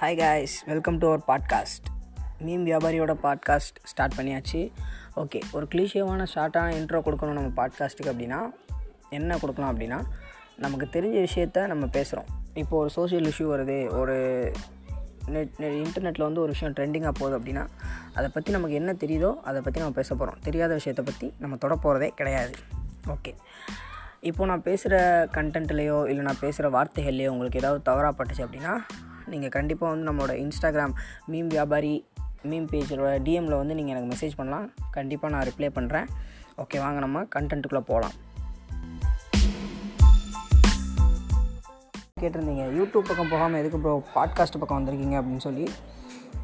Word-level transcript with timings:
Hi 0.00 0.18
guys 0.18 0.64
welcome 0.64 0.98
to 0.98 1.06
our 1.06 1.22
podcast 1.28 1.86
meme 2.44 2.64
வியாபாரியோட 2.64 3.14
podcast 3.22 3.78
start 3.84 4.12
பண்ணியாச்சு. 4.16 4.70
Okay 5.16 5.42
ஒரு 5.52 5.68
கிளீஷியவான 5.74 6.26
ஷார்ட்டான 6.34 6.74
intro 6.74 7.00
கொடுக்கணும் 7.00 7.32
நம்ம 7.32 7.66
பாட்காஸ்ட்டுக்கு 7.66 8.12
அப்படின்னா 8.12 8.50
என்ன 9.10 9.38
கொடுக்கலாம் 9.38 9.78
அப்படின்னா 9.78 10.02
நமக்கு 10.56 11.00
தெரிஞ்ச 11.00 11.26
விஷயத்த 11.30 11.66
நம்ம 11.66 11.86
பேசுகிறோம் 11.86 12.24
இப்போ 12.54 12.78
ஒரு 12.78 12.90
சோஷியல் 12.90 13.24
இஷ்யூ 13.24 13.42
வருது 13.42 13.98
ஒரு 13.98 14.52
நெட் 15.26 15.50
இன்டர்நெட்டில் 15.58 16.22
வந்து 16.22 16.40
ஒரு 16.40 16.52
விஷயம் 16.52 16.74
ட்ரெண்டிங்காக 16.74 17.12
போகுது 17.18 17.38
அப்படின்னா 17.38 17.66
அதை 18.14 18.30
பற்றி 18.34 18.52
நமக்கு 18.52 18.76
என்ன 18.76 18.92
தெரியுதோ 18.92 19.34
அதை 19.42 19.60
பற்றி 19.60 19.80
நம்ம 19.80 19.94
பேச 19.94 20.14
போகிறோம் 20.14 20.38
தெரியாத 20.42 20.74
விஷயத்தை 20.74 21.04
பற்றி 21.04 21.32
நம்ம 21.38 21.56
தொட 21.56 21.74
போகிறதே 21.74 22.10
கிடையாது. 22.10 22.52
ஓகே 23.06 23.34
இப்போது 24.20 24.48
நான் 24.48 24.62
பேசுகிற 24.62 25.28
கண்டென்ட்லேயோ 25.32 26.08
இல்லை 26.08 26.24
நான் 26.24 26.38
பேசுகிற 26.40 26.70
வார்த்தைகள்லையோ 26.70 27.28
உங்களுக்கு 27.28 27.58
ஏதாவது 27.58 27.82
தவறாக 27.82 28.24
பட்டுச்சு 28.24 28.40
அப்படின்னா 28.40 28.78
நீங்கள் 29.32 29.54
கண்டிப்பாக 29.58 29.92
வந்து 29.92 30.08
நம்மளோட 30.08 30.32
இன்ஸ்டாகிராம் 30.44 30.94
மீம் 31.32 31.50
வியாபாரி 31.56 32.06
மீம் 32.50 32.66
பேஜோட 32.72 33.12
டிஎம்மில் 33.26 33.60
வந்து 33.60 33.74
நீங்கள் 33.74 33.94
எனக்கு 33.94 34.10
மெசேஜ் 34.14 34.36
பண்ணலாம். 34.36 34.66
கண்டிப்பாக 34.90 35.34
நான் 35.34 35.46
ரிப்ளை 35.50 35.70
பண்ணுறேன். 35.78 36.08
ஓகே 36.62 36.78
வாங்க 36.84 37.00
நம்ம 37.00 37.22
கண்டென்ட்டுக்குள்ளே 37.36 37.84
போகலாம். 37.90 38.16
கேட்டிருந்தீங்க 42.20 42.64
யூடியூப் 42.76 43.08
பக்கம் 43.08 43.32
போகாமல் 43.32 43.60
எதுக்கு 43.60 43.78
ப்ரோ 43.78 43.92
பாட்காஸ்ட் 44.14 44.58
பக்கம் 44.58 44.78
வந்திருக்கீங்க 44.78 45.16
அப்படின்னு 45.18 45.44
சொல்லி. 45.48 45.66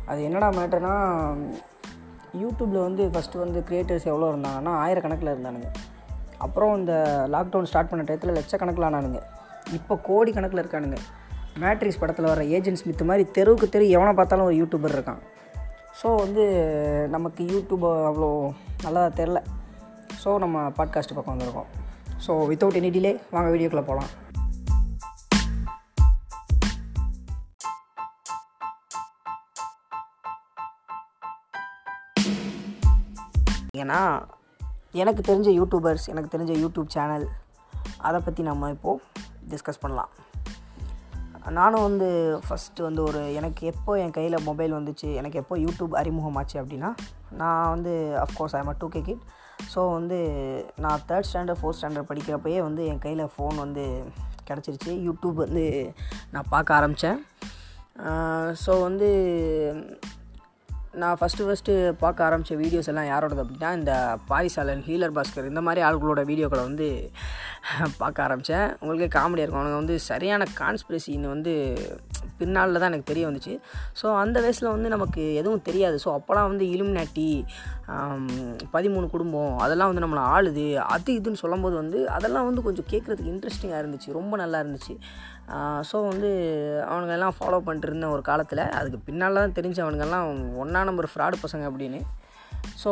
அது 0.07 0.23
என்னடா 0.23 0.49
மேட்டர்னா 0.51 0.95
யூடியூப்பில் 2.43 2.85
வந்து 2.89 3.11
ஃபஸ்ட்டு 3.15 3.43
வந்து 3.43 3.61
க்ரியேட்டர்ஸ் 3.69 4.07
எவ்வளோ 4.13 4.29
இருந்தாங்கன்னா 4.33 4.73
ஆயிரக்கணக்கில் 4.85 5.33
இருந்தானுங்க. 5.35 5.69
அப்புறம் 6.39 6.73
இந்த 6.79 6.95
லாக்டவுன் 7.33 7.69
ஸ்டார்ட் 7.71 7.91
பண்ண 7.91 8.05
டயத்தில் 8.09 8.37
லட்சக்கணக்கில் 8.39 8.87
ஆனானுங்க. 8.89 9.21
இப்போ 9.73 9.97
கோடி 9.97 10.33
கணக்கில் 10.33 10.63
இருக்கானுங்க. 10.63 10.99
மேட்ரிக்ஸ் 11.63 12.01
படத்தில் 12.01 12.29
வர 12.31 12.43
ஏஜென்ட் 12.57 12.81
ஸ்மித் 12.81 13.03
மாதிரி 13.11 13.25
தெருவுக்கு 13.37 13.67
தெரு 13.75 13.85
எவனை 13.97 14.13
பார்த்தாலும் 14.19 14.49
ஒரு 14.49 14.57
யூடியூபர் 14.61 14.95
இருக்கான். 14.97 15.21
ஸோ 16.01 16.09
வந்து 16.23 16.45
நமக்கு 17.15 17.43
யூடியூப் 17.53 17.85
அவ்வளோ 18.11 18.31
நல்லா 18.85 19.03
தெரில 19.21 19.41
ஸோ 20.23 20.33
நம்ம 20.45 20.67
பாட்காஸ்ட் 20.79 21.17
பக்கம் 21.17 21.35
வந்திருக்கோம். 21.35 21.71
ஸோ 22.27 22.33
வித்தவுட் 22.51 22.79
எனி 22.81 22.91
டிலே 22.97 23.13
வாங்க 23.35 23.49
வீடியோக்குள்ளே 23.55 23.87
போகலாம் 23.91 24.13
ஏன்னா 33.83 34.01
எனக்கு 35.03 35.23
தெரிஞ்ச 35.31 35.49
யூடியூபர்ஸ் 35.61 36.07
எனக்கு 36.13 36.33
தெரிஞ்ச 36.35 36.53
யூடியூப் 36.65 36.93
சேனல் 36.97 37.27
அதை 38.09 38.19
பற்றி 38.27 38.43
நம்ம 38.51 38.71
இப்போது 38.77 39.03
டிஸ்கஸ் 39.53 39.83
பண்ணலாம். 39.83 40.13
நானும் 41.51 41.83
வந்து 41.83 42.41
ஃபஸ்ட்டு 42.47 42.83
வந்து 42.83 43.03
ஒரு 43.03 43.35
எனக்கு 43.35 43.67
எப்போ 43.67 43.99
என் 43.99 44.11
கையில் 44.11 44.43
மொபைல் 44.43 44.73
வந்துச்சு 44.73 45.15
எனக்கு 45.15 45.39
எப்போ 45.39 45.57
யூடியூப் 45.57 45.99
அறிமுகமாச்சு 45.99 46.61
அப்படின்னா 46.61 46.95
நான் 47.31 47.71
வந்து 47.71 48.19
of course 48.23 48.57
I'm 48.57 48.77
two 48.79 48.89
K 48.89 49.01
kid 49.03 49.21
so 49.75 49.93
வந்து 49.93 50.19
நான் 50.77 51.01
தேர்ட் 51.09 51.29
ஸ்டாண்டர்ட் 51.33 51.61
ஃபோர்த் 51.61 51.79
ஸ்டாண்டர்ட் 51.79 52.11
படிக்கிறப்பயே 52.11 52.63
வந்து 52.63 52.87
என் 52.87 52.99
கையில் 52.99 53.31
ஃபோன் 53.37 53.55
வந்து 53.55 54.05
கிடச்சிருச்சு. 54.51 54.91
யூடியூப் 55.05 55.35
வந்து 55.35 55.95
நான் 56.31 56.49
பார்க்க 56.49 56.75
ஆரம்பித்தேன் 56.75 57.21
ஸோ 58.67 58.81
வந்து 58.81 59.09
நான் 60.93 61.17
ஃபஸ்ட்டு 61.21 61.45
ஃபஸ்ட்டு 61.45 61.93
பார்க்க 61.93 62.25
ஆரம்பித்த 62.25 62.57
வீடியோஸ் 62.57 62.89
எல்லாம் 62.89 63.09
யாரோடது 63.09 63.45
அப்படின்னா 63.45 63.73
இந்த 63.75 64.19
பாரிசாலன் 64.27 64.83
ஹீலர் 64.83 65.13
பாஸ்கர் 65.13 65.45
இந்த 65.45 65.61
மாதிரி 65.61 65.87
ஆளுகளோட 65.87 66.25
வீடியோக்களை 66.25 66.63
வந்து 66.63 67.13
பார்க்க 68.01 68.25
ஆரம்பித்தேன். 68.25 68.67
உங்களுக்கே 68.81 69.09
காமெடியாக 69.17 69.45
இருக்கும். 69.45 69.61
அவனுங்க 69.61 69.81
வந்து 69.83 69.95
சரியான 70.09 70.47
கான்ஸ்பிரசின்னு 70.61 71.29
வந்து 71.35 71.53
பின்னால் 72.39 72.79
தான் 72.81 72.91
எனக்கு 72.91 73.11
தெரிய 73.11 73.25
வந்துச்சு. 73.29 73.55
ஸோ 74.01 74.07
அந்த 74.23 74.37
வயசில் 74.45 74.73
வந்து 74.75 74.89
நமக்கு 74.95 75.23
எதுவும் 75.41 75.65
தெரியாது. 75.69 75.97
ஸோ 76.05 76.09
அப்போலாம் 76.17 76.49
வந்து 76.51 76.67
இலுமினாட்டி 76.75 77.27
பதிமூணு 78.75 79.07
குடும்பம் 79.15 79.55
அதெல்லாம் 79.67 79.91
வந்து 79.93 80.05
நம்மளை 80.05 80.25
ஆளுது. 80.35 80.67
அது 80.95 81.13
இதுன்னு 81.21 81.43
சொல்லும்போது 81.45 81.77
வந்து 81.83 82.01
அதெல்லாம் 82.17 82.49
வந்து 82.49 82.65
கொஞ்சம் 82.67 82.89
கேட்குறதுக்கு 82.93 83.33
இன்ட்ரெஸ்டிங்காக 83.35 83.83
இருந்துச்சு. 83.83 84.11
ரொம்ப 84.19 84.35
நல்லா 84.43 84.61
இருந்துச்சு. 84.65 84.97
ஸோ 85.91 85.97
வந்து 86.11 86.29
அவனுங்க 86.91 87.15
எல்லாம் 87.19 87.39
ஃபாலோ 87.39 87.63
பண்ணிட்டு 87.69 87.91
இருந்த 87.91 88.09
ஒரு 88.17 88.25
காலத்தில் 88.31 88.65
அதுக்கு 88.81 89.01
பின்னால் 89.09 89.41
தான் 89.41 89.57
தெரிஞ்சு 89.61 89.83
அவனுங்கெல்லாம் 89.87 90.29
ஒன்றா 90.65 90.83
நம்பர் 90.91 91.13
ஃப்ராடு 91.15 91.39
பசங்க 91.47 91.67
அப்படின்னு. 91.71 92.01
ஸோ 92.85 92.91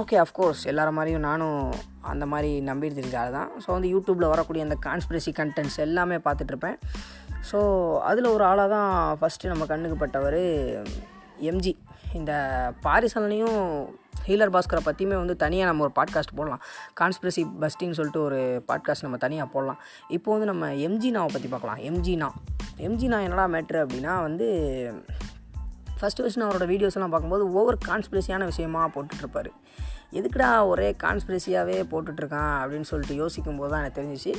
ஓகே 0.00 0.16
அஃப்கோர்ஸ் 0.24 0.62
எல்லார 0.64 0.90
மாதிரியும் 0.90 1.20
நானும் 1.20 1.72
அந்த 2.00 2.26
மாதிரி 2.26 2.50
நம்பிட்டு 2.60 2.98
தெரிஞ்ச 3.00 3.16
ஆள் 3.18 3.30
தான். 3.30 3.50
ஸோ 3.64 3.66
வந்து 3.66 3.88
யூடியூப்பில் 3.88 4.32
வரக்கூடிய 4.34 4.64
அந்த 4.64 4.76
கான்ஸ்பிரசி 4.86 5.32
கண்டென்ட்ஸ் 5.40 5.78
எல்லாமே 5.78 6.16
பார்த்துட்ருப்பேன். 6.16 6.78
ஸோ 7.50 7.58
அதில் 8.00 8.24
ஒரு 8.24 8.44
ஆளாக 8.44 8.68
தான் 8.68 9.18
ஃபஸ்ட்டு 9.20 9.48
நம்ம 9.48 9.66
கண்ணுக்கு 9.66 9.96
பட்டவர் 9.96 10.40
எம்ஜி 11.50 11.72
இந்த 12.14 12.32
பாரிசலனையும் 12.84 13.58
ஹீலர் 14.26 14.52
பாஸ்கரை 14.54 14.82
பற்றியுமே 14.84 15.16
வந்து 15.16 15.36
தனியாக 15.36 15.68
நம்ம 15.70 15.82
ஒரு 15.82 15.92
பாட்காஸ்ட் 15.98 16.36
போடலாம். 16.36 16.60
கான்ஸ்பிரசி 17.00 17.42
பஸ்டின்னு 17.62 17.98
சொல்லிட்டு 17.98 18.22
ஒரு 18.22 18.40
பாட்காஸ்ட் 18.68 19.02
நம்ம 19.02 19.16
தனியாக 19.16 19.48
போடலாம். 19.54 19.80
இப்போ 20.08 20.32
வந்து 20.32 20.46
நம்ம 20.46 20.66
எம்ஜி 20.88 21.10
நாவை 21.10 21.30
பற்றி 21.32 21.48
பார்க்கலாம். 21.48 21.80
எம்ஜி 21.90 22.16
நா 22.16 22.28
எம்ஜி 22.78 23.06
நா 23.08 23.18
என்னடா 23.18 23.46
மேட்ரு 23.46 23.78
அப்படின்னா 23.84 24.12
வந்து 24.22 24.46
ஃபஸ்ட்டு 26.02 26.24
ஃபஸ்ட்டு 26.24 26.46
அவரோட 26.48 26.66
வீடியோஸ்லாம் 26.72 27.12
பார்க்கும்போது 27.14 27.52
ஒவ்வொரு 27.52 27.78
கான்ஸ்பிரசியான 27.86 28.44
விஷயமா 28.44 28.90
போட்டுட்ருப்பார். 28.94 29.50
எதுக்குடா 30.12 30.66
ஒரே 30.66 30.96
கான்ஸ்பிரசியாகவே 31.02 31.76
போட்டுட்ருக்கான் 31.90 32.54
அப்படின்னு 32.62 32.80
சொல்லிட்டு 32.80 33.14
யோசிக்கும் 33.14 33.56
போது 33.56 33.70
தான் 33.70 33.80
எனக்கு 33.80 34.00
தெரிஞ்சிச்சு. 34.00 34.34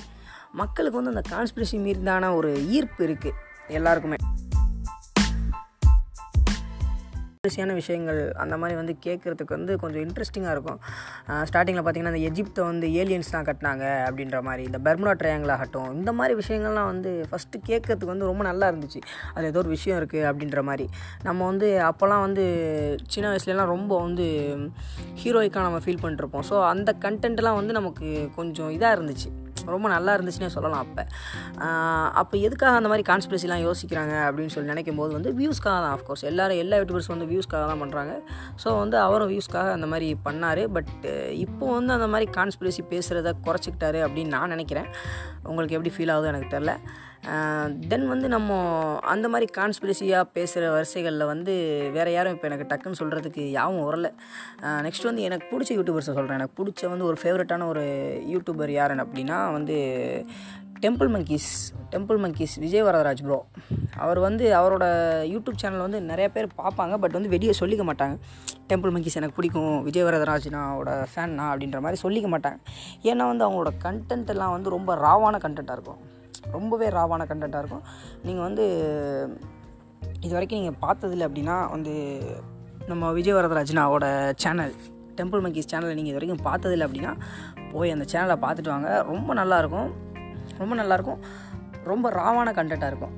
மக்களுக்கு 0.51 1.01
வந்து 1.01 1.21
அந்த 1.21 1.35
கான்ஸ்பிரசி 1.35 1.79
மீதான 1.79 2.35
ஒரு 2.35 2.69
ஈர்ப்பு 2.69 3.07
இருக்குது 3.07 3.31
எல்லாருக்குமே. 3.67 4.17
இன்ட்ரெஸ்டிங்கான 7.45 7.73
விஷயங்கள் 7.79 8.19
அந்த 8.41 8.55
மாதிரி 8.59 8.75
வந்து 8.79 8.93
கேட்குறதுக்கு 9.05 9.55
வந்து 9.55 9.73
கொஞ்சம் 9.81 10.03
இன்ட்ரெஸ்டிங்காக 10.05 10.53
இருக்கும். 10.55 10.77
ஸ்டார்டிங்கில் 11.49 11.83
பார்த்தீங்கன்னா 11.85 12.13
இந்த 12.13 12.21
எஜிப்தை 12.29 12.61
வந்து 12.69 12.87
ஏலியன்ஸ் 13.01 13.31
தான் 13.33 13.47
கட்டினாங்க 13.49 13.83
அப்படின்ற 14.05 14.37
மாதிரி 14.47 14.63
இந்த 14.69 14.79
பெர்முடா 14.85 15.13
ட்ரையாங்கிள் 15.21 15.53
ஆகட்டும் 15.55 15.89
இந்த 15.97 16.13
மாதிரி 16.19 16.37
விஷயங்கள்லாம் 16.41 16.89
வந்து 16.91 17.11
ஃபஸ்ட்டு 17.31 17.63
கேட்கறதுக்கு 17.69 18.13
வந்து 18.13 18.29
ரொம்ப 18.31 18.45
நல்லா 18.49 18.71
இருந்துச்சு. 18.71 19.01
அது 19.35 19.51
ஏதோ 19.51 19.61
ஒரு 19.65 19.73
விஷயம் 19.75 19.99
இருக்குது 20.01 20.27
அப்படின்ற 20.31 20.63
மாதிரி. 20.71 20.87
நம்ம 21.27 21.45
வந்து 21.51 21.69
அப்போல்லாம் 21.91 22.25
வந்து 22.27 22.45
சின்ன 23.15 23.27
வயசுலலாம் 23.33 23.73
ரொம்ப 23.75 23.93
வந்து 24.07 24.27
ஹீரோயிக்காக 25.23 25.67
நம்ம 25.69 25.81
ஃபீல் 25.85 26.03
பண்ணிட்டுருப்போம் 26.05 26.49
ஸோ 26.51 26.67
அந்த 26.73 26.93
கண்டென்ட்லாம் 27.07 27.59
வந்து 27.61 27.79
நமக்கு 27.81 28.09
கொஞ்சம் 28.39 28.73
இதாக 28.77 28.97
இருந்துச்சு. 28.97 29.31
ரொம்ப 29.75 29.87
நல்லா 29.95 30.11
இருந்துச்சுன்னே 30.17 30.51
சொல்லலாம் 30.55 30.83
அப்போ. 30.85 31.03
அப்போ 32.21 32.35
எதுக்காக 32.47 32.79
அந்த 32.79 32.89
மாதிரி 32.91 33.05
கான்ஸ்பிரசிலாம் 33.11 33.63
யோசிக்கிறாங்க 33.67 34.15
அப்படின்னு 34.27 34.53
சொல்லி 34.55 34.71
நினைக்கும் 34.73 34.99
போது 35.01 35.11
வந்து 35.17 35.31
வியூஸ்க்காக 35.39 35.77
தான் 35.85 35.93
ஆஃப்கோர்ஸ் 35.97 36.25
எல்லோரும் 36.31 36.61
எல்லா 36.63 36.77
யூடியூபர்ஸ் 36.81 37.11
வந்து 37.13 37.27
வியூஸ்க்காக 37.31 37.63
தான் 37.71 37.81
பண்ணுறாங்க 37.83 38.15
ஸோ 38.63 38.77
வந்து 38.79 38.97
அவரும் 39.07 39.31
வியூஸ்க்காக 39.33 39.71
அந்த 39.77 39.89
மாதிரி 39.93 40.09
பண்ணார். 40.27 40.63
பட் 40.77 41.05
இப்போ 41.45 41.65
வந்து 41.77 41.93
அந்த 41.97 42.07
மாதிரி 42.15 42.27
கான்ஸ்பிரசி 42.39 42.83
பேசுகிறத 42.93 43.33
குறைச்சிக்கிட்டாரு 43.47 44.01
அப்படின்னு 44.07 44.35
நான் 44.37 44.53
நினைக்கிறேன். 44.55 44.89
உங்களுக்கு 45.49 45.75
எப்படி 45.77 45.93
ஃபீல் 45.95 46.13
ஆகுது 46.13 46.31
எனக்கு 46.33 46.53
தெரில 46.55 46.73
தென் 47.91 48.07
வந்து 48.11 48.27
நம்ம 48.33 48.57
அந்த 49.13 49.27
மாதிரி 49.33 49.47
கான்ஸ்பிரசியாக 49.57 50.23
பேசுகிற 50.37 50.71
வரிசைகளில் 50.71 51.29
வந்து 51.31 51.53
வேறு 51.97 52.11
யாரும் 52.13 52.33
இப்போ 52.35 52.47
எனக்கு 52.49 52.67
டக்குன்னு 52.71 52.99
சொல்கிறதுக்கு 53.01 53.43
யாவும் 53.57 53.85
வரல. 53.89 54.07
நெக்ஸ்ட் 54.85 55.07
வந்து 55.09 55.27
எனக்கு 55.27 55.45
பிடிச்ச 55.51 55.71
யூடியூபர்ஸை 55.77 56.15
சொல்கிறேன் 56.17 56.39
எனக்கு 56.39 56.57
பிடிச்ச 56.59 56.89
வந்து 56.93 57.05
ஒரு 57.11 57.17
ஃபேவரட்டான 57.21 57.67
ஒரு 57.73 57.85
யூடியூபர் 58.33 58.73
யாருன்னு 58.79 59.05
அப்படின்னா 59.05 59.37
வந்து 59.57 59.77
Temple 60.85 61.11
Monkeys 61.15 61.49
Temple 61.91 62.17
Monkeys 62.23 62.53
Vijay 62.63 62.83
Varadharaj 62.87 63.21
bro 63.25 63.37
அவர் 64.05 64.19
வந்து 64.25 64.45
அவரோட 64.59 64.85
யூடியூப் 65.33 65.61
சேனல் 65.61 65.85
வந்து 65.85 66.01
நிறைய 66.09 66.27
பேர் 66.35 66.47
பார்ப்பாங்க 66.61 66.97
பட் 67.03 67.15
வந்து 67.17 67.31
வெளியே 67.35 67.53
சொல்லிக்க 67.59 67.83
மாட்டாங்க. 67.89 68.15
டெம்பிள் 68.71 68.93
மங்கீஸ் 68.95 69.17
எனக்கு 69.19 69.37
பிடிக்கும் 69.37 69.75
விஜய் 69.87 70.05
வரதராஜ் 70.07 70.47
நானோட 70.55 70.89
அப்படின்ற 71.51 71.79
மாதிரி 71.85 72.01
சொல்லிக்க 72.05 72.29
மாட்டாங்க. 72.33 72.59
ஏன்னா 73.11 73.29
வந்து 73.31 73.45
அவங்களோட 73.47 73.71
கண்டென்ட் 73.85 74.33
எல்லாம் 74.35 74.51
வந்து 74.51 74.75
ரொம்ப 74.75 74.95
ராவான 75.05 75.39
கண்டென்ட்டாக 75.45 75.77
இருக்கும். 75.79 76.01
ரொம்பவே 76.55 76.87
ராவான 76.97 77.27
கண்டென்ட்டாக 77.31 77.63
இருக்கும். 77.63 77.85
நீங்கள் 78.27 78.45
வந்து 78.47 78.65
இது 80.25 80.33
வரைக்கும் 80.35 80.61
நீங்கள் 80.61 80.81
பார்த்ததில்ல 80.85 81.27
அப்படின்னா 81.29 81.55
வந்து 81.75 81.93
நம்ம 82.91 83.11
விஜய் 83.17 83.37
வரதராஜனாவோட 83.37 84.05
சேனல் 84.43 84.75
டெம்பிள் 85.19 85.43
மங்கிஸ் 85.45 85.71
சேனலை 85.71 85.95
நீங்கள் 85.97 86.13
இது 86.13 86.19
வரைக்கும் 86.19 86.45
பார்த்ததில்ல 86.49 86.87
அப்படின்னா 86.87 87.11
போய் 87.73 87.93
அந்த 87.95 88.05
சேனலை 88.13 88.37
பார்த்துட்டு 88.45 88.73
வாங்க. 88.73 88.89
ரொம்ப 89.11 89.33
நல்லாயிருக்கும் 89.41 89.91
ரொம்ப 90.61 90.73
நல்லாயிருக்கும் 90.79 91.21
ரொம்ப 91.91 92.09
ராவான 92.19 92.51
கண்டென்ட்டாக 92.57 92.91
இருக்கும். 92.93 93.13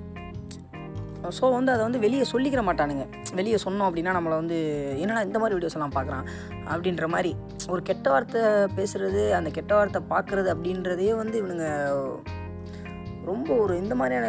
ஸோ 1.38 1.46
வந்து 1.56 1.72
அதை 1.74 1.82
வந்து 1.86 2.00
வெளியே 2.04 2.26
சொல்லிக்கிற 2.32 2.62
மாட்டானுங்க. 2.68 3.04
வெளியே 3.38 3.58
சொன்னோம் 3.64 3.88
அப்படின்னா 3.88 4.12
நம்மளை 4.18 4.36
வந்து 4.42 4.58
என்னடா 5.04 5.22
இந்த 5.28 5.38
மாதிரி 5.40 5.56
வீடியோஸ் 5.58 5.78
எல்லாம் 5.78 5.96
பார்க்குறான்? 5.96 6.26
அப்படின்ற 6.74 7.08
மாதிரி. 7.14 7.32
ஒரு 7.74 7.82
கெட்ட 7.90 8.06
வார்த்தை 8.14 8.42
பேசுகிறது 8.78 9.24
அந்த 9.38 9.52
கெட்ட 9.58 9.72
வார்த்தை 9.78 10.02
பார்க்குறது 10.14 10.50
அப்படின்றதே 10.54 11.12
வந்து 11.22 11.36
இவனுங்க 11.42 11.68
ரொம்ப 13.26 13.50
ஒரு 13.64 13.74
இந்த 13.84 13.94
மாதிரியான 13.96 14.28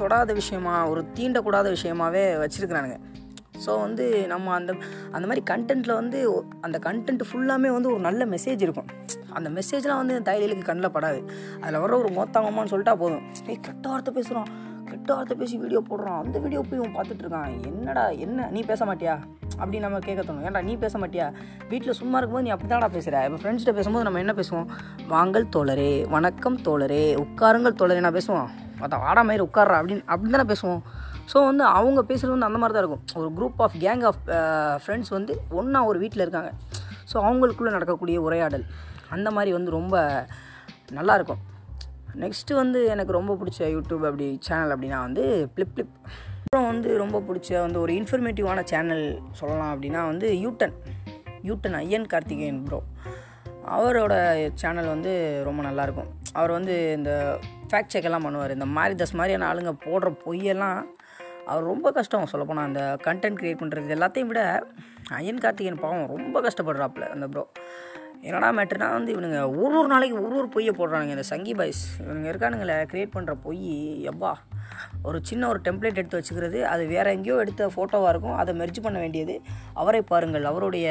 தொடாத 0.00 0.32
விஷயமா 0.32 0.74
ஒரு 0.92 1.00
தீண்டக்கூடாத 1.16 1.66
விஷயமாவே 1.76 2.24
வச்சுருக்கிறானுங்க. 2.42 2.98
ஸோ 3.64 3.72
வந்து 3.80 4.04
நம்ம 4.32 4.52
அந்த 4.54 4.72
அந்த 5.12 5.24
மாதிரி 5.28 5.42
கண்டென்ட்டில் 5.50 5.98
வந்து 6.00 6.18
அந்த 6.60 6.78
கண்டென்ட் 6.86 7.22
ஃபுல்லாமே 7.28 7.70
வந்து 7.76 7.90
ஒரு 7.92 8.02
நல்ல 8.08 8.26
மெசேஜ் 8.26 8.64
இருக்கும். 8.66 8.88
அந்த 9.38 9.48
மெசேஜ்லாம் 9.50 10.02
வந்து 10.02 10.16
தையலுக்கு 10.28 10.64
கண்ணில் 10.70 10.94
படாது. 10.96 11.20
அதில் 11.62 11.82
வர 11.84 11.92
ஒரு 12.02 12.10
மோத்தாங்கம்மான்னு 12.18 12.72
சொல்லிட்டா 12.74 12.94
போதும். 13.04 13.24
ஏய் 13.46 13.64
கெட்ட 13.68 13.84
வார்த்தை 13.88 14.12
பேசுகிறோம் 14.18 14.50
கெட்ட 14.96 15.34
பேசி 15.40 15.56
வீடியோ 15.62 15.80
போடுறான். 15.88 16.18
அந்த 16.24 16.36
வீடியோ 16.44 16.60
போய் 16.68 16.78
இவன் 16.80 16.94
பார்த்துட்டு 16.96 17.22
இருக்கான். 17.24 17.50
என்னடா 17.70 18.04
என்ன? 18.24 18.46
நீ 18.54 18.60
பேச 18.70 18.84
மாட்டியா? 18.88 19.14
அப்படி 19.60 19.78
நம்ம 19.84 19.98
கேட்க 20.06 20.20
தோணும். 20.22 20.44
ஏன்டா 20.48 20.60
நீ 20.68 20.74
பேச 20.84 20.94
மாட்டியா? 21.02 21.26
வீட்டில் 21.70 21.98
சும்மா 22.00 22.16
இருக்கும்போது 22.18 22.46
நீ 22.46 22.52
அப்படி 22.54 22.68
தான்டா 22.72 22.88
பேசுகிற 22.96 23.22
இப்போ 23.28 23.38
ஃப்ரெண்ட்ஸ்கிட்ட 23.42 23.74
பேசும்போது 23.78 24.06
நம்ம 24.08 24.20
என்ன 24.24 24.34
பேசுவோம்? 24.40 24.68
வாங்கல் 25.14 25.46
தோழரே 25.56 25.90
வணக்கம் 26.14 26.58
தோழரே 26.68 27.02
உட்காருங்கள் 27.24 27.76
தோழரே 27.80 28.02
நான் 28.06 28.16
பேசுவோம். 28.18 28.48
அதான் 28.84 29.04
ஆடா 29.10 29.24
மாதிரி 29.28 29.44
உட்கார்றா 29.48 29.78
அப்படின்னு 29.80 30.04
அப்படின்னு 30.12 30.36
தானே 30.36 30.48
பேசுவோம். 30.52 30.82
ஸோ 31.32 31.38
வந்து 31.50 31.64
அவங்க 31.78 32.00
பேசுகிறது 32.10 32.34
வந்து 32.36 32.48
அந்த 32.48 32.60
மாதிரி 32.62 32.76
தான் 32.76 32.84
இருக்கும். 32.84 33.04
ஒரு 33.20 33.28
group 33.38 33.60
of 33.66 33.76
gang 33.84 34.04
of 34.10 34.22
friends 34.84 35.12
வந்து 35.16 35.34
ஒன்றா 35.60 35.82
ஒரு 35.90 36.00
வீட்டில் 36.04 36.24
இருக்காங்க. 36.26 36.52
ஸோ 37.12 37.16
அவங்களுக்குள்ளே 37.26 37.74
நடக்கக்கூடிய 37.76 38.18
உரையாடல் 38.28 38.64
அந்த 39.16 39.28
மாதிரி 39.36 39.50
வந்து 39.58 39.76
ரொம்ப 39.78 39.96
நல்லாயிருக்கும் 40.98 41.42
நெக்ஸ்ட்டு 42.14 42.54
வந்து 42.54 42.86
எனக்கு 42.86 43.12
ரொம்ப 43.12 43.34
பிடிச்ச 43.34 43.58
யூடியூப் 43.58 44.04
அப்படி 44.04 44.38
சேனல் 44.40 44.70
அப்படின்னா 44.70 45.00
வந்து 45.00 45.50
ப்ளிப் 45.54 45.74
ப்ளிப் 45.74 45.94
அப்புறம் 46.40 46.66
வந்து 46.66 46.96
ரொம்ப 46.96 47.20
பிடிச்ச 47.20 47.60
வந்து 47.60 47.80
ஒரு 47.80 47.92
இன்ஃபர்மேட்டிவான 47.92 48.62
சேனல் 48.64 49.22
சொல்லலாம் 49.32 49.72
அப்படின்னா 49.74 50.06
வந்து 50.06 50.40
U turn 50.40 50.72
U turn 51.42 51.74
Iyan 51.74 52.06
Karthikeyan 52.06 52.64
bro 52.64 52.82
அவரோட 53.64 54.14
சேனல் 54.54 54.86
வந்து 54.86 55.42
ரொம்ப 55.44 55.62
நல்லாயிருக்கும் 55.62 56.10
அவர் 56.32 56.50
வந்து 56.50 56.92
இந்த 56.92 57.38
ஃபேக்ட் 57.70 57.92
செக்கெல்லாம் 57.94 58.24
பண்ணுவார். 58.24 58.50
இந்த 58.50 58.64
மாதிரி 58.64 59.04
தஸ் 59.04 59.14
மாதிரியான 59.14 59.54
ஆளுங்க 59.54 59.76
போடுற 59.84 60.14
பொய்யெல்லாம் 60.26 60.86
அவர் 61.46 61.64
ரொம்ப 61.64 61.92
கஷ்டம் 61.92 62.26
சொல்லப்போனால் 62.26 62.64
அந்த 62.64 62.96
கண்டென்ட் 63.04 63.38
க்ரியேட் 63.40 63.58
பண்ணுறது 63.58 63.96
எல்லாத்தையும் 63.96 64.26
விட 64.26 64.66
ஐயன் 65.08 65.38
கார்த்திகேயன் 65.38 65.80
பாவம் 65.80 66.06
ரொம்ப 66.06 66.40
கஷ்டப்படுறாப்புல 66.40 67.08
அந்த 67.08 67.26
ப்ரோ 67.28 67.46
என்னடா 68.28 68.48
மேட்ருனா 68.58 68.88
வந்து 68.96 69.10
இவனுங்க 69.14 69.40
ஒரு 69.62 69.74
ஒரு 69.80 69.88
நாளைக்கு 69.92 70.16
ஒரு 70.26 70.34
ஒரு 70.40 70.48
பொய்யை 70.54 70.72
போடுறானுங்க. 70.78 71.14
இந்த 71.16 71.26
சங்கி 71.32 71.52
பாய்ஸ் 71.58 71.82
இவனுங்க 72.02 72.28
இருக்கானுங்களே 72.32 72.76
க்ரியேட் 72.90 73.14
பண்ணுற 73.16 73.34
பொய். 73.46 73.64
எவ்வா 74.12 74.32
ஒரு 75.08 75.18
சின்ன 75.28 75.42
ஒரு 75.52 75.60
டெம்ப்ளேட் 75.66 76.00
எடுத்து 76.00 76.18
வச்சுக்கிறது. 76.20 76.58
அது 76.72 76.82
வேறு 76.94 77.14
எங்கேயோ 77.16 77.36
எடுத்த 77.44 77.68
ஃபோட்டோவாக 77.74 78.12
இருக்கும். 78.14 78.38
அதை 78.42 78.52
மெர்ஜ் 78.60 78.80
பண்ண 78.86 78.98
வேண்டியது. 79.04 79.34
அவரை 79.82 80.00
பாருங்கள். 80.12 80.46
அவருடைய 80.50 80.86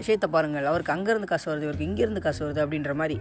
விஷயத்தை 0.00 0.28
பாருங்கள். 0.36 0.66
அவருக்கு 0.70 0.94
அங்கேருந்து 0.96 1.30
காசு 1.32 1.46
வருது 1.50 1.66
இவருக்கு 1.68 1.88
இங்கேருந்து 1.90 2.24
காசு 2.26 2.42
வருது 2.44 2.62
அப்படின்ற 2.64 2.94
மாதிரி. 3.02 3.18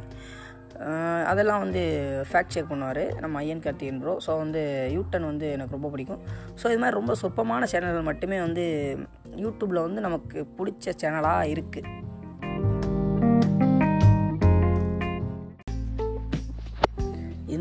அதெல்லாம் 1.32 1.64
வந்து 1.64 1.82
ஃபேக்ட் 2.30 2.54
செக் 2.54 2.72
பண்ணுவார். 2.72 3.04
நம்ம 3.24 3.42
ஐயன் 3.44 3.62
கார்த்திகன் 3.66 4.00
ப்ரோ 4.04 4.14
ஸோ 4.26 4.32
வந்து 4.44 4.62
யூட்டன் 4.96 5.28
வந்து 5.32 5.48
எனக்கு 5.56 5.76
ரொம்ப 5.78 5.90
பிடிக்கும். 5.94 6.22
ஸோ 6.62 6.66
இது 6.72 6.80
மாதிரி 6.84 7.00
ரொம்ப 7.00 7.16
சொற்பமான 7.22 7.68
சேனல்கள் 7.74 8.10
மட்டுமே 8.10 8.40
வந்து 8.48 8.66
யூடியூப்பில் 9.44 9.86
வந்து 9.88 10.02
நமக்கு 10.08 10.40
பிடிச்ச 10.58 10.96
சேனலாக 11.04 11.52
இருக்குது 11.56 11.92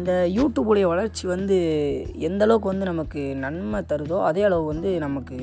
இந்த 0.02 0.14
யூடியூபுடைய 0.37 0.84
வளர்ச்சி 0.93 1.25
வந்து 1.32 1.56
எந்த 2.28 2.43
அளவுக்கு 2.46 2.72
வந்து 2.72 2.87
நமக்கு 2.93 3.20
நன்மை 3.43 3.81
தருதோ 3.90 4.16
அதே 4.28 4.43
அளவு 4.49 4.64
வந்து 4.70 4.90
நமக்கு 5.04 5.37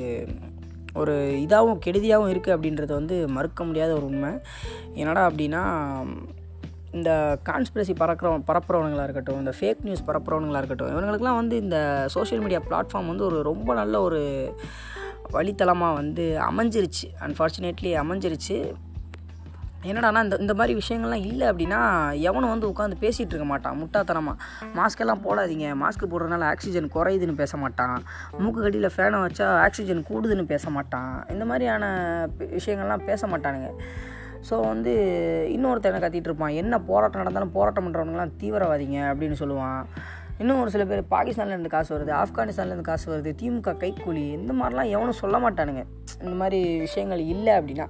ஒரு 1.00 1.14
இதாகவும் 1.44 1.80
கெடுதியாகவும் 1.84 2.32
இருக்குது 2.32 2.54
அப்படின்றது 2.56 2.92
வந்து 2.98 3.16
மறுக்க 3.36 3.64
முடியாத 3.64 3.90
ஒரு 3.98 4.04
உண்மை. 4.10 4.32
என்னடா 5.00 5.22
அப்படின்னா 5.30 5.62
இந்த 6.98 7.10
கான்ஸ்பிரசி 7.48 7.94
பறக்கிற 8.02 8.30
பரப்புறவனுங்களாக 8.48 9.06
இருக்கட்டும் 9.08 9.40
இந்த 9.42 9.52
ஃபேக் 9.58 9.84
நியூஸ் 9.86 10.06
பரப்புறவனுங்களாக 10.08 10.62
இருக்கட்டும் 10.62 10.92
இவங்களுக்கெல்லாம் 10.92 11.40
வந்து 11.40 11.56
இந்த 11.64 11.78
சோஷியல் 12.16 12.42
மீடியா 12.44 12.60
பிளாட்ஃபார்ம் 12.68 13.10
வந்து 13.12 13.26
ஒரு 13.30 13.40
ரொம்ப 13.50 13.74
நல்ல 13.80 14.00
ஒரு 14.08 14.20
வழித்தளமாக 15.36 15.98
வந்து 16.00 16.26
அமைஞ்சிருச்சு. 16.50 17.08
அன்ஃபார்ச்சுனேட்லி 17.26 17.92
அமைஞ்சிருச்சு. 18.02 18.58
என்னடானா 19.88 20.20
இந்த 20.24 20.36
இந்த 20.44 20.54
மாதிரி 20.58 20.72
விஷயங்கள்லாம் 20.80 21.24
இல்லை 21.30 21.46
அப்படின்னா 21.50 21.78
எவனும் 22.28 22.52
வந்து 22.52 22.68
உட்காந்து 22.70 22.96
பேசிகிட்டு 23.04 23.32
இருக்க 23.34 23.46
மாட்டான் 23.52 23.78
முட்டாத்தனமாக 23.80 24.36
மாஸ்க்கெல்லாம் 24.78 25.22
போடாதீங்க. 25.26 25.66
மாஸ்க் 25.82 26.04
போடுறதுனால 26.12 26.44
ஆக்சிஜன் 26.54 26.88
குறையுதுன்னு 26.96 27.36
பேச 27.42 27.56
மாட்டான். 27.56 27.96
மூக்கு 28.42 28.60
கடியில் 28.64 28.94
ஃபேனை 28.96 29.20
வச்சா 29.26 29.48
ஆக்சிஜன் 29.66 30.06
கூடுதுன்னு 30.10 30.46
பேச 30.52 30.70
மாட்டான். 30.76 31.12
இந்த 31.34 31.44
மாதிரியான 31.50 31.84
விஷயங்கள்லாம் 32.56 33.06
பேச 33.10 33.26
மாட்டானுங்க. 33.34 33.70
ஸோ 34.48 34.54
வந்து 34.70 34.92
இன்னொருத்தனை 35.56 35.98
என்ன 36.00 36.20
இருப்பான்? 36.28 36.56
என்ன 36.62 36.74
போராட்டம் 36.90 37.22
நடந்தாலும் 37.22 37.56
போராட்டம் 37.58 37.86
பண்ணுறவங்களாம் 37.86 38.38
தீவிரவாதிங்க 38.42 38.98
அப்படின்னு 39.10 39.38
சொல்லுவான். 39.42 39.82
இன்னும் 40.42 40.60
ஒரு 40.62 40.70
சில 40.74 40.84
பேர் 40.90 41.10
பாகிஸ்தான்லேருந்து 41.16 41.72
காசு 41.74 41.90
வருது 41.94 42.12
ஆப்கானிஸ்தான்லேருந்து 42.22 42.90
காசு 42.90 43.06
வருது 43.12 43.30
திமுக 43.40 43.72
கைக்கூலி 43.82 44.24
இந்த 44.38 44.52
மாதிரிலாம் 44.60 44.92
எவனும் 44.96 45.22
சொல்ல 45.22 45.38
மாட்டானுங்க. 45.44 45.82
இந்த 46.24 46.34
மாதிரி 46.42 46.60
விஷயங்கள் 46.86 47.22
இல்லை 47.34 47.54
அப்படின்னா. 47.58 47.86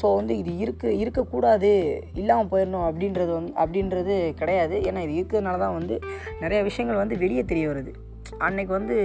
ஸோ 0.00 0.06
வந்து 0.18 0.34
இது 0.42 0.52
இருக்க 0.64 0.92
இருக்கக்கூடாது 1.02 1.70
இல்லாமல் 2.20 2.50
போயிடணும் 2.52 2.86
அப்படின்றது 2.88 3.32
வந்து 3.38 3.52
அப்படின்றது 3.62 4.14
கிடையாது. 4.40 4.76
ஏன்னா 4.88 5.02
இது 5.06 5.18
இருக்கிறதுனால 5.18 5.58
தான் 5.64 5.76
வந்து 5.78 5.96
நிறைய 6.44 6.60
விஷயங்கள் 6.70 7.02
வந்து 7.02 7.18
வெளியே 7.24 7.44
தெரிய 7.52 7.66
வருது. 7.72 7.92
அன்னைக்கு 8.46 8.72
வந்து 8.78 8.96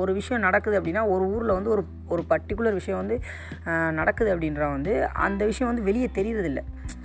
ஒரு 0.00 0.12
விஷயம் 0.18 0.44
நடக்குது 0.46 0.76
அப்படின்னா 0.78 1.02
ஒரு 1.12 1.24
ஊரில் 1.34 1.54
வந்து 1.56 1.70
ஒரு 1.74 1.82
ஒரு 2.14 2.22
பர்டிகுலர் 2.32 2.76
விஷயம் 2.78 3.00
வந்து 3.02 3.16
நடக்குது 3.98 4.28
அப்படின்றா 4.34 4.66
வந்து 4.74 4.92
அந்த 5.26 5.42
விஷயம் 5.50 5.70
வந்து 5.70 5.86
வெளியே 5.88 6.08
தெரியறதில்ல. 6.18 6.60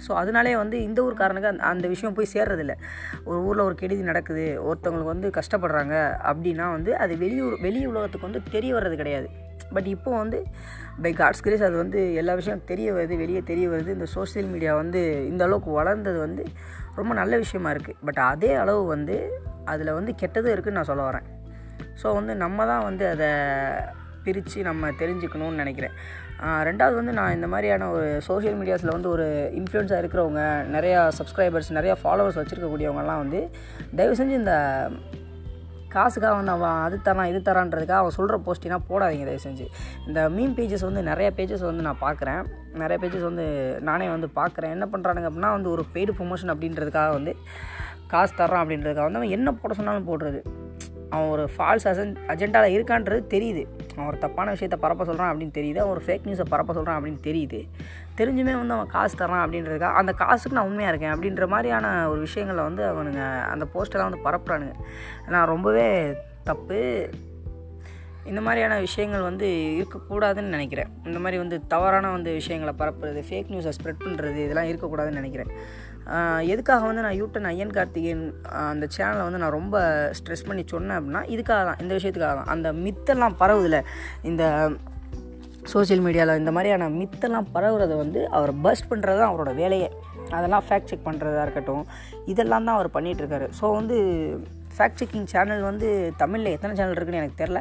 ஸோ 0.06 0.12
அதனாலே 0.22 0.54
வந்து 0.62 0.78
இந்த 0.88 1.00
ஊர்க்காரனுக்கு 1.06 1.52
அந்த 1.52 1.64
அந்த 1.72 1.88
விஷயம் 1.94 2.18
போய் 2.18 2.34
சேர்றதில்ல. 2.34 2.76
ஒரு 3.30 3.40
ஊரில் 3.48 3.66
ஒரு 3.68 3.78
கெடுதி 3.82 4.04
நடக்குது 4.12 4.46
ஒருத்தவங்களுக்கு 4.68 5.14
வந்து 5.14 5.32
கஷ்டப்படுறாங்க 5.40 5.96
அப்படின்னா 6.32 6.68
வந்து 6.78 6.94
அது 7.06 7.16
வெளியூர் 7.24 7.58
வெளி 7.66 7.82
உலகத்துக்கு 7.94 8.30
வந்து 8.30 8.44
தெரிய 8.56 8.74
வர்றது 8.78 8.98
கிடையாது. 9.02 9.30
பட் 9.76 9.90
இப்போ 9.96 10.12
வந்து 10.22 10.40
பை 11.04 11.12
காட்ஸ் 11.20 11.44
கிரேஸ் 11.46 11.66
அது 11.68 11.76
வந்து 11.84 12.00
எல்லா 12.22 12.34
விஷயம் 12.42 12.64
தெரிய 12.72 12.88
வருது 12.98 13.16
வெளியே 13.24 13.42
தெரிய 13.52 13.66
வருது. 13.74 13.92
இந்த 13.98 14.08
சோஷியல் 14.18 14.50
மீடியா 14.54 14.74
வந்து 14.82 15.02
இந்த 15.32 15.44
அளவுக்கு 15.48 15.72
வளர்ந்தது 15.80 16.20
வந்து 16.26 16.46
ரொம்ப 17.00 17.12
நல்ல 17.22 17.34
விஷயமா 17.44 17.72
இருக்குது 17.76 18.00
பட் 18.08 18.22
அதே 18.32 18.52
அளவு 18.64 18.82
வந்து 18.96 19.18
அதில் 19.74 19.98
வந்து 19.98 20.14
கெட்டதும் 20.22 20.54
இருக்குதுன்னு 20.56 20.80
நான் 20.82 20.92
சொல்ல 20.92 21.06
வரேன். 21.10 21.28
ஸோ 22.02 22.08
வந்து 22.20 22.34
நம்ம 22.44 22.66
தான் 22.72 22.86
வந்து 22.90 23.06
அதை 23.14 23.30
பிரித்து 24.26 24.60
நம்ம 24.70 24.90
தெரிஞ்சுக்கணும்னு 25.00 25.62
நினைக்கிறேன். 25.64 25.96
ரெண்டாவது 26.68 26.96
வந்து 27.00 27.14
நான் 27.18 27.36
இந்த 27.38 27.48
மாதிரியான 27.52 27.88
ஒரு 27.96 28.08
சோஷியல் 28.28 28.58
மீடியாஸில் 28.60 28.94
வந்து 28.96 29.10
ஒரு 29.16 29.26
இன்ஃப்ளூயன்ஸாக 29.60 30.02
இருக்கிறவங்க 30.02 30.42
நிறையா 30.76 31.00
சப்ஸ்கிரைபர்ஸ் 31.18 31.70
நிறையா 31.78 31.96
ஃபாலோவர்ஸ் 32.02 32.40
வச்சுருக்கக்கூடியவங்கலாம் 32.40 33.22
வந்து 33.24 33.42
தயவு 33.98 34.18
செஞ்சு 34.20 34.36
இந்த 34.42 34.56
காசுக்காக 35.96 36.34
வந்து 36.40 36.54
அவன் 36.56 36.82
அது 36.86 36.98
தரான் 37.08 37.30
இது 37.32 37.40
தரான்றதுக்காக 37.50 38.02
அவன் 38.04 38.18
சொல்கிற 38.18 38.38
போஸ்டினா 38.48 38.80
போடாதீங்க 38.90 39.26
தயவு 39.30 39.46
செஞ்சு 39.48 39.68
இந்த 40.08 40.20
மீன் 40.36 40.56
பேஜஸ் 40.58 40.88
வந்து 40.90 41.04
நிறைய 41.12 41.30
பேஜஸ் 41.38 41.70
வந்து 41.70 41.88
நான் 41.88 42.04
பார்க்குறேன். 42.06 42.44
நிறைய 42.74 42.98
பேஜஸ் 43.02 43.30
வந்து 43.30 43.46
நானே 43.82 44.08
வந்து 44.08 44.28
பார்க்குறேன். 44.36 44.76
என்ன 44.76 44.88
பண்ணுறானுங்க 44.92 45.30
அப்படின்னா 45.30 45.52
வந்து 45.58 45.70
ஒரு 45.70 45.86
பெய்டு 45.94 46.14
ப்ரொமோஷன் 46.20 46.54
அப்படின்றதுக்காக 46.54 47.10
வந்து 47.10 47.36
காசு 48.08 48.34
தர்றான் 48.36 48.64
அப்படின்றதுக்காக 48.64 49.08
வந்து 49.10 49.22
அவன் 49.22 49.36
என்ன 49.38 49.52
போட 49.52 49.74
சொன்னாலும் 49.74 50.08
போடுறது. 50.10 50.42
அவன் 51.10 51.28
ஒரு 51.28 51.50
ஃபால்ஸ் 51.58 51.88
அசன் 51.90 52.14
அஜெண்டாவில் 52.28 52.76
இருக்கான்றது 52.76 53.22
தெரியுது. 53.34 53.64
அவன் 53.94 54.08
ஒரு 54.08 54.18
தப்பான 54.18 54.50
விஷயத்தை 54.50 54.80
பரப்ப 54.80 55.06
சொல்கிறான் 55.06 55.32
அப்படின்னு 55.34 55.58
தெரியுது. 55.58 55.76
அவன் 55.76 55.94
ஒரு 55.96 56.04
ஃபேக் 56.06 56.28
நியூஸை 56.28 56.46
பரப்ப 56.50 56.74
சொல்கிறான் 56.74 57.04
அப்படின்னு 57.04 57.20
தெரியுது. 57.24 57.60
தெரிஞ்சுமே 58.18 58.54
வந்து 58.62 58.74
அவன் 58.74 58.88
காசு 58.88 59.16
தரான் 59.18 59.44
அப்படின்றதுக்காக 59.46 60.00
அந்த 60.02 60.12
காசுக்கு 60.12 60.58
நான் 60.58 60.66
உண்மையாக 60.66 60.96
இருக்கேன் 60.96 61.16
அப்படின்ற 61.16 61.48
மாதிரியான 61.48 62.10
ஒரு 62.10 62.20
விஷயங்களை 62.20 62.64
வந்து 62.64 62.84
அவனுங்க 62.92 63.44
அந்த 63.44 63.68
போஸ்டெல்லாம் 63.74 64.10
வந்து 64.10 64.26
பரப்புறானுங்க. 64.26 64.74
நான் 65.28 65.48
ரொம்பவே 65.48 66.14
தப்பு. 66.44 67.10
இந்த 68.32 68.42
மாதிரியான 68.46 68.76
விஷயங்கள் 68.86 69.26
வந்து 69.30 69.48
இருக்கக்கூடாதுன்னு 69.80 70.54
நினைக்கிறேன். 70.56 70.92
இந்த 71.10 71.20
மாதிரி 71.24 71.38
வந்து 71.42 71.58
தவறான 71.74 72.12
வந்து 72.16 72.30
விஷயங்களை 72.40 72.74
பரப்புறது 72.82 73.22
ஃபேக் 73.28 73.52
நியூஸை 73.54 73.74
ஸ்ப்ரெட் 73.78 74.04
பண்ணுறது 74.06 74.40
இதெல்லாம் 74.46 74.70
இருக்கக்கூடாதுன்னு 74.72 75.22
நினைக்கிறேன். 75.22 75.52
எதுக்காக 76.54 76.84
வந்து 76.90 77.04
நான் 77.06 77.20
யூட்டன் 77.20 77.50
ஐயன் 77.52 77.76
கார்த்திகேயன் 77.78 78.24
அந்த 78.72 78.88
சேனலை 78.96 79.26
வந்து 79.28 79.42
நான் 79.44 79.56
ரொம்ப 79.60 79.76
ஸ்ட்ரெஸ் 80.20 80.48
பண்ணி 80.48 80.64
சொன்னேன் 80.74 80.98
அப்படின்னா 81.00 81.22
இதுக்காக 81.36 81.62
தான் 81.70 81.82
இந்த 81.84 81.94
விஷயத்துக்காக 82.00 82.34
தான். 82.40 82.52
அந்த 82.56 82.72
மித்தெல்லாம் 82.86 83.38
பரவுதில்ல 83.44 83.80
இந்த 84.32 84.44
சோஷியல் 85.74 86.04
மீடியாவில் 86.06 86.40
இந்த 86.42 86.52
மாதிரியான 86.56 86.90
மித்தெல்லாம் 87.02 87.52
பரவுறதை 87.54 87.98
வந்து 88.04 88.22
அவர் 88.38 88.52
பஸ்ட் 88.66 88.90
பண்ணுறது 88.90 89.20
தான் 89.22 89.32
அவரோட 89.32 89.52
வேலையை. 89.62 89.90
அதெல்லாம் 90.38 90.66
ஃபேக்ட் 90.68 90.90
செக் 90.90 91.08
பண்ணுறதா 91.08 91.46
இருக்கட்டும் 91.46 91.86
இதெல்லாம் 92.32 92.66
தான் 92.68 92.78
அவர் 92.78 92.96
பண்ணிகிட்ருக்காரு 92.96 93.48
ஸோ 93.60 93.66
வந்து 93.78 93.98
ஃபேக்ட் 94.78 95.00
செக்கிங் 95.00 95.26
சேனல் 95.26 95.62
வந்து 95.62 96.14
தமிழில் 96.18 96.46
எத்தனை 96.46 96.76
சேனல் 96.76 96.96
இருக்குன்னு 96.96 97.22
எனக்கு 97.22 97.44
தெரில 97.44 97.60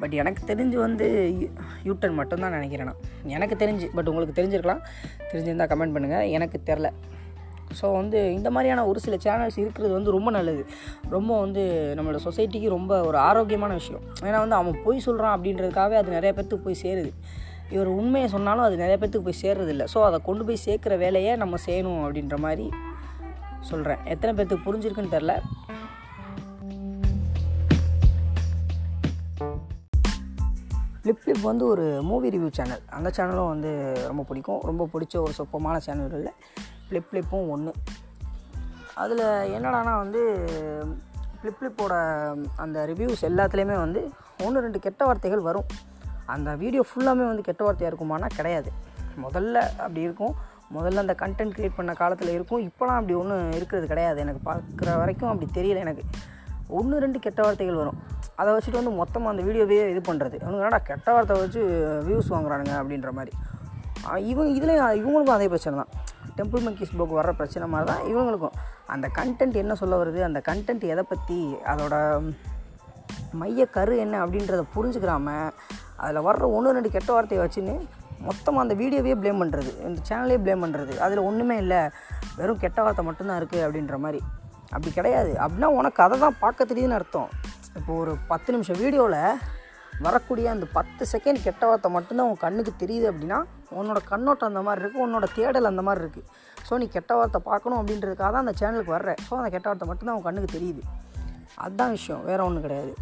பட் 0.00 0.12
எனக்கு 0.12 0.54
தெரிஞ்சு 0.54 0.74
வந்து 0.74 1.06
யூ- 1.40 1.50
யூட்டன் 1.84 2.14
மட்டும்தான் 2.14 2.52
நினைக்கிறேன் 2.52 2.86
நான். 2.86 3.00
எனக்கு 3.26 3.66
தெரிஞ்சு 3.66 3.94
பட் 3.94 4.08
உங்களுக்கு 4.08 4.42
தெரிஞ்சிருக்கலாம். 4.42 4.82
தெரிஞ்சிருந்தால் 5.32 5.70
கமெண்ட் 5.72 5.96
பண்ணுங்கள் 5.96 6.30
எனக்கு 6.30 6.60
தெரில 6.66 6.90
ஸோ 7.82 7.92
வந்து 7.92 8.34
இந்த 8.34 8.50
மாதிரியான 8.50 8.86
ஒரு 8.86 9.00
சில 9.00 9.16
சேனல்ஸ் 9.16 9.58
இருக்கிறது 9.58 9.92
வந்து 9.92 10.10
ரொம்ப 10.10 10.30
நல்லது. 10.30 10.62
ரொம்ப 11.08 11.40
வந்து 11.40 11.62
நம்மளோட 11.96 12.20
சொசைட்டிக்கு 12.24 12.68
ரொம்ப 12.68 13.04
ஒரு 13.04 13.18
ஆரோக்கியமான 13.18 13.72
விஷயம். 13.72 14.02
ஏன்னா 14.22 14.38
வந்து 14.38 14.54
அவன் 14.54 14.80
பொய் 14.84 14.98
சொல்கிறான் 14.98 15.34
அப்படின்றதுக்காகவே 15.36 15.92
அது 15.92 16.10
நிறைய 16.10 16.34
பேர்த்துக்கு 16.36 16.64
போய் 16.64 16.82
சேருது. 16.82 17.10
இவர் 17.70 17.86
உண்மையை 17.86 18.28
சொன்னாலும் 18.28 18.62
அது 18.62 18.76
நிறைய 18.76 18.98
பேர்த்துக்கு 19.00 19.22
போய் 19.22 19.42
சேர்றதில்ல. 19.42 19.84
ஸோ 19.94 20.04
அதை 20.04 20.20
கொண்டு 20.22 20.44
போய் 20.44 20.64
சேர்க்குற 20.66 20.98
வேலையை 20.98 21.36
நம்ம 21.36 21.56
செய்யணும் 21.66 22.02
அப்படின்ற 22.04 22.36
மாதிரி 22.36 22.66
சொல்கிறேன் 23.60 23.98
எத்தனை 24.04 24.32
பேர்த்துக்கு 24.36 24.66
புரிஞ்சிருக்குன்னு 24.66 25.14
தெரில 25.14 25.34
ஃப்ளிப் 31.04 31.18
ஃப்ளிப் 31.24 31.42
வந்து 31.42 31.66
ஒரு 31.66 32.02
மூவி 32.02 32.28
ரிவ்யூ 32.28 32.48
சேனல் 32.50 32.80
அந்த 32.90 33.10
சேனலும் 33.16 33.48
வந்து 33.48 33.94
ரொம்ப 34.06 34.22
பிடிக்கும். 34.22 34.60
ரொம்ப 34.60 34.88
பிடிச்ச 34.92 35.16
ஒரு 35.16 35.32
சொப்பமான 35.38 35.80
சேனல்களில் 35.86 36.32
ஃப்ளிப் 36.90 37.06
ஃப்ளிப்பும் 37.10 37.48
ஒன்று 37.48 37.72
அதில் 38.94 39.20
என்னடானா 39.56 39.96
வந்து 39.96 40.20
ஃப்ளிப் 41.42 41.56
ஃப்ளிப்போட 41.60 41.94
அந்த 42.56 42.86
ரிவ்யூஸ் 42.86 43.22
எல்லாத்துலேயுமே 43.22 43.76
வந்து 43.76 44.10
ஒன்று 44.44 44.60
ரெண்டு 44.60 44.78
கெட்ட 44.78 45.04
வார்த்தைகள் 45.04 45.40
வரும். 45.40 45.64
அந்த 46.26 46.56
வீடியோ 46.56 46.84
ஃபுல்லாமே 46.90 47.26
வந்து 47.26 47.42
கெட்ட 47.42 47.72
வார்த்தையாக 47.72 47.92
இருக்குமானா 47.92 48.26
கிடையாது. 48.26 48.72
முதல்ல 49.22 49.54
அப்படி 49.54 50.00
இருக்கும். 50.00 50.34
முதல்ல 50.74 50.96
அந்த 50.96 51.16
கண்டென்ட் 51.18 51.50
க்ரியேட் 51.56 51.76
பண்ண 51.76 51.92
காலத்தில் 51.92 52.28
இருக்கும். 52.28 52.62
இப்போலாம் 52.62 52.96
அப்படி 52.98 53.14
ஒன்றும் 53.14 53.52
இருக்கிறது 53.52 53.88
கிடையாது. 53.88 54.20
எனக்கு 54.20 54.52
பார்க்குற 54.52 54.96
வரைக்கும் 54.96 55.30
அப்படி 55.30 55.50
தெரியல 55.60 55.76
எனக்கு. 55.76 56.04
ஒன்று 56.68 56.98
ரெண்டு 56.98 57.18
கெட்ட 57.18 57.42
வார்த்தைகள் 57.42 57.74
வரும். 57.74 57.98
அதை 58.40 58.48
வச்சுட்டு 58.54 58.80
வந்து 58.80 58.92
மொத்தமாக 59.00 59.32
அந்த 59.34 59.42
வீடியோவே 59.48 59.78
இது 59.92 60.00
பண்ணுறது 60.08 60.36
அவனுக்கு 60.42 60.62
என்னடா 60.62 60.80
கெட்ட 60.90 61.08
வார்த்தை 61.16 61.34
வச்சு 61.42 61.60
வியூஸ் 62.08 62.30
வாங்குறானுங்க 62.34 62.74
அப்படின்ற 62.80 63.10
மாதிரி. 63.18 63.32
இவங்க 64.30 64.50
இதுலேயும் 64.58 64.96
இவங்களுக்கும் 65.00 65.36
அதே 65.38 65.46
பிரச்சனை 65.52 65.76
தான். 65.82 65.92
டெம்பிள் 66.38 66.64
மங்கிஸ் 66.66 66.96
புக் 67.00 67.14
வர்ற 67.18 67.32
பிரச்சனை 67.40 67.66
மாதிரி 67.74 67.86
தான் 67.92 68.02
இவங்களுக்கும். 68.12 68.56
அந்த 68.94 69.06
கண்டென்ட் 69.18 69.56
என்ன 69.62 69.74
சொல்ல 69.82 69.94
வருது 70.02 70.20
அந்த 70.28 70.40
கண்டென்ட் 70.48 70.84
எதை 70.94 71.04
பற்றி 71.12 71.38
அதோட 71.72 71.94
மைய 73.40 73.64
கரு 73.76 73.94
என்ன 74.04 74.16
அப்படின்றத 74.24 74.62
புரிஞ்சுக்கிறாம 74.74 75.28
அதில் 76.02 76.24
வர்ற 76.28 76.44
ஒன்று 76.56 76.74
ரெண்டு 76.76 76.90
கெட்ட 76.96 77.10
வார்த்தையை 77.14 77.40
வச்சுன்னு 77.44 77.74
மொத்தமாக 78.26 78.64
அந்த 78.64 78.74
வீடியோவே 78.80 79.14
ப்ளேம் 79.22 79.40
பண்ணுறது 79.42 79.70
இந்த 79.86 79.98
சேனலே 80.08 80.36
ப்ளேம் 80.44 80.62
பண்ணுறது 80.64 80.94
அதில் 81.04 81.26
ஒன்றுமே 81.28 81.56
இல்லை. 81.62 81.80
வெறும் 82.38 82.60
கெட்ட 82.64 82.78
வார்த்தை 82.84 83.04
மட்டும்தான் 83.08 83.38
இருக்குது 83.40 83.64
அப்படின்ற 83.66 83.96
மாதிரி. 84.04 84.20
அப்படி 84.74 84.90
கிடையாது. 84.98 85.32
அப்படின்னா 85.44 85.70
உனக்கு 85.80 86.00
அதை 86.04 86.16
தான் 86.24 86.38
பார்க்க 86.44 86.70
தெரியுதுன்னு 86.70 86.98
அர்த்தம். 87.00 87.30
இப்போ 87.78 87.92
ஒரு 88.02 88.12
பத்து 88.32 88.52
நிமிஷம் 88.54 88.80
வீடியோவில் 88.84 89.20
வரக்கூடிய 90.06 90.46
அந்த 90.52 90.66
பத்து 90.76 91.02
செகண்ட் 91.12 91.40
கெட்ட 91.46 91.64
வார்த்தை 91.66 91.88
மட்டும்தான் 91.96 92.28
உன் 92.30 92.40
கண்ணுக்கு 92.44 92.72
தெரியுது 92.82 93.06
அப்படின்னா 93.10 93.38
உன்னோட 93.80 94.00
கண்ணோட்டம் 94.12 94.50
அந்த 94.50 94.62
மாதிரி 94.66 94.80
இருக்குது 94.82 95.04
உன்னோட 95.06 95.26
தேடல் 95.38 95.70
அந்த 95.70 95.82
மாதிரி 95.88 96.02
இருக்குது 96.04 96.28
ஸோ 96.68 96.78
நீ 96.80 96.86
கெட்ட 96.96 97.12
வார்த்தை 97.18 97.40
பார்க்கணும் 97.50 97.78
அப்படின்றதுக்காக 97.80 98.30
தான் 98.34 98.44
அந்த 98.44 98.54
சேனலுக்கு 98.60 98.94
வர்ற. 98.96 99.12
ஸோ 99.26 99.32
அந்த 99.40 99.50
கெட்ட 99.54 99.66
வார்த்தை 99.68 99.88
மட்டும்தான் 99.90 100.16
உன் 100.18 100.26
கண்ணுக்கு 100.28 100.56
தெரியுது. 100.56 100.82
அதுதான் 101.64 101.94
விஷயம் 101.96 102.24
வேறு 102.28 102.44
ஒன்றும் 102.46 102.66
கிடையாது. 102.66 102.94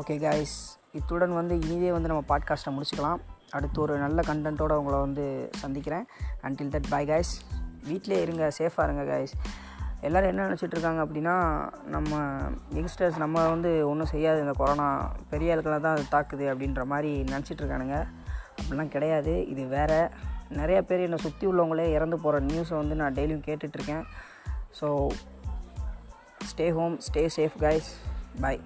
ஓகே 0.00 0.16
காய்ஸ் 0.26 0.58
இத்துடன் 0.98 1.34
வந்து 1.40 1.54
இனிதே 1.64 1.90
வந்து 1.96 2.10
நம்ம 2.12 2.24
பாட்காஸ்ட்டை 2.32 2.72
முடிச்சுக்கலாம். 2.76 3.20
அடுத்து 3.56 3.78
ஒரு 3.84 3.94
நல்ல 4.04 4.20
கண்டென்ட்டோடு 4.30 4.80
உங்களை 4.80 4.98
வந்து 5.06 5.24
சந்திக்கிறேன். 5.62 6.06
அன்டில் 6.46 6.72
தட் 6.76 6.90
பை 6.94 7.04
காய்ஸ் 7.10 7.34
வீட்டிலே 7.84 8.22
இருங்க 8.22 8.52
சேஃபாக 8.58 8.92
இருங்க 8.92 9.18
கைஸ் 9.18 9.32
எல்லோரும் 10.00 10.28
என்ன 10.28 10.48
நினச்சிட்ருக்காங்க 10.48 11.06
அப்படின்னா 11.06 11.68
நம்ம 11.86 12.38
யங்ஸ்டர்ஸ் 12.74 13.16
நம்ம 13.16 13.48
வந்து 13.48 13.88
ஒன்றும் 13.88 14.06
செய்யாது 14.06 14.40
இந்த 14.40 14.52
கொரோனா 14.52 15.12
பெரிய 15.30 15.56
ஆளுக்கெல்லாம் 15.56 15.80
தான் 15.80 15.96
அது 15.96 16.02
தாக்குது 16.10 16.40
அப்படின்ற 16.40 16.84
மாதிரி 16.84 17.22
நினச்சிட்டு 17.22 17.60
இருக்கானுங்க. 17.60 18.06
அப்படிலாம் 18.62 18.88
கிடையாது. 18.88 19.46
இது 19.48 19.66
வேறு. 19.66 20.08
நிறைய 20.48 20.82
பேர் 20.82 21.00
என்னை 21.00 21.18
சுற்றி 21.18 21.46
உள்ளவங்களே 21.46 21.90
இறந்து 21.90 22.18
போகிற 22.18 22.46
நியூஸை 22.46 22.76
வந்து 22.76 22.94
நான் 22.94 23.14
டெய்லியும் 23.14 23.48
கேட்டுட்ருக்கேன் 23.48 24.04
so 24.80 25.08
stay 26.56 26.74
home 26.74 26.98
stay 26.98 27.28
safe 27.36 27.52
guys 27.60 27.90
bye 28.40 28.60